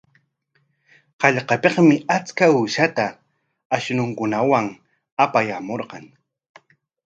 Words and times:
Hallqapikmi 1.23 1.95
achka 2.15 2.45
uqshata 2.59 3.05
ashnunkunawan 3.75 4.65
apayaamurqan. 5.23 6.03